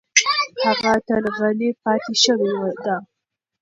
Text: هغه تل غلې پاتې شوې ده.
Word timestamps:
هغه 0.63 0.93
تل 1.07 1.23
غلې 1.37 1.69
پاتې 1.83 2.13
شوې 2.23 2.49
ده. 2.85 2.95